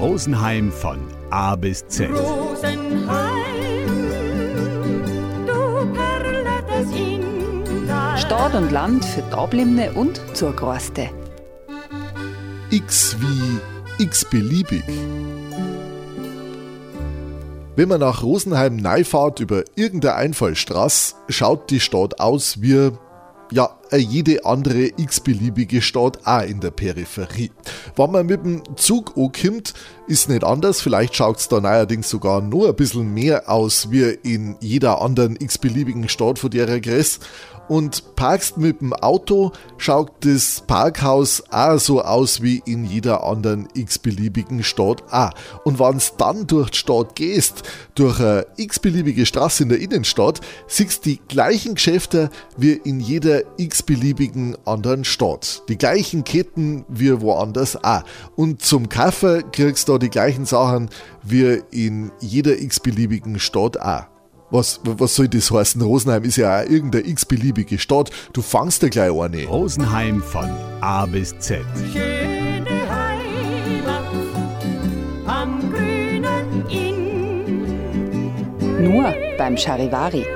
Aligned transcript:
Rosenheim 0.00 0.72
von 0.72 0.98
A 1.28 1.56
bis 1.56 1.86
Z. 1.88 2.08
Stadt 8.16 8.54
und 8.54 8.72
Land 8.72 9.04
für 9.04 9.20
Dablimne 9.30 9.92
und 9.92 10.18
Zurgroste. 10.32 11.10
X 12.70 13.14
wie 13.20 14.02
x-beliebig. 14.02 14.84
Wenn 17.76 17.88
man 17.90 18.00
nach 18.00 18.22
Rosenheim 18.22 18.76
neifahrt 18.76 19.40
über 19.40 19.64
irgendeine 19.74 20.14
Einfallstraße, 20.14 21.14
schaut 21.28 21.70
die 21.70 21.80
Stadt 21.80 22.20
aus 22.20 22.62
wie 22.62 22.90
ja, 23.52 23.79
jede 23.98 24.44
andere 24.44 24.90
x-beliebige 24.96 25.82
Stadt 25.82 26.18
auch 26.24 26.42
in 26.42 26.60
der 26.60 26.70
Peripherie. 26.70 27.50
Wenn 27.96 28.10
man 28.10 28.26
mit 28.26 28.44
dem 28.44 28.62
Zug 28.76 29.16
ankommt, 29.16 29.74
ist 30.06 30.28
nicht 30.28 30.44
anders. 30.44 30.80
Vielleicht 30.80 31.16
schaut 31.16 31.38
es 31.38 31.48
da 31.48 31.60
neuerdings 31.60 32.10
sogar 32.10 32.40
nur 32.40 32.68
ein 32.68 32.76
bisschen 32.76 33.12
mehr 33.14 33.48
aus 33.48 33.90
wie 33.90 34.18
in 34.22 34.56
jeder 34.60 35.00
anderen 35.00 35.36
x-beliebigen 35.36 36.08
Stadt 36.08 36.38
von 36.38 36.50
der 36.50 36.80
Größe 36.80 37.20
und 37.70 38.16
parkst 38.16 38.58
mit 38.58 38.80
dem 38.80 38.92
Auto, 38.92 39.52
schaut 39.78 40.24
das 40.24 40.64
Parkhaus 40.66 41.44
auch 41.52 41.78
so 41.78 42.02
aus 42.02 42.42
wie 42.42 42.60
in 42.66 42.84
jeder 42.84 43.22
anderen 43.22 43.68
x-beliebigen 43.74 44.64
Stadt 44.64 45.04
auch. 45.12 45.30
Und 45.62 45.78
wenn's 45.78 46.14
dann 46.18 46.48
durch 46.48 46.70
die 46.70 46.78
Stadt 46.78 47.14
gehst, 47.14 47.62
durch 47.94 48.18
eine 48.18 48.44
x-beliebige 48.56 49.24
Straße 49.24 49.62
in 49.62 49.68
der 49.68 49.78
Innenstadt, 49.78 50.40
siehst 50.66 51.04
die 51.04 51.20
gleichen 51.28 51.76
Geschäfte 51.76 52.30
wie 52.56 52.72
in 52.72 52.98
jeder 52.98 53.42
x-beliebigen 53.80 54.56
anderen 54.66 55.04
Stadt. 55.04 55.62
Die 55.70 55.78
gleichen 55.78 56.22
Ketten 56.24 56.84
wie 56.88 57.18
woanders 57.20 57.82
auch. 57.82 58.02
Und 58.36 58.60
zum 58.62 58.90
Kaffee 58.90 59.42
kriegst 59.52 59.88
du 59.88 59.92
da 59.92 59.98
die 59.98 60.10
gleichen 60.10 60.44
Sachen 60.44 60.90
wie 61.22 61.62
in 61.70 62.12
jeder 62.20 62.60
x-beliebigen 62.60 63.38
Stadt 63.38 63.80
auch. 63.80 64.02
Was, 64.50 64.80
was 64.84 65.14
soll 65.14 65.28
das 65.28 65.50
heißen? 65.50 65.80
Rosenheim 65.80 66.24
ist 66.24 66.36
ja 66.36 66.60
auch 66.60 66.68
irgendeine 66.68 67.06
x-beliebige 67.06 67.78
Stadt. 67.78 68.10
Du 68.34 68.42
fangst 68.42 68.82
dir 68.82 68.90
gleich 68.90 69.12
eine. 69.12 69.46
Rosenheim 69.46 70.22
von 70.22 70.50
A 70.82 71.06
bis 71.06 71.38
Z. 71.38 71.62
Schöne 71.92 72.66
Heimat 72.90 74.04
am 75.26 75.72
grünen 75.72 76.68
Inn. 76.68 77.00
Nur 78.92 79.14
beim 79.38 79.56
Charivari. 79.56 80.26